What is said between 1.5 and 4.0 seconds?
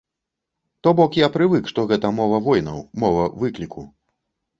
што гэта мова воінаў, мова выкліку.